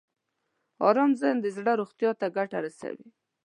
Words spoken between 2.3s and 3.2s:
ګټه رسوي.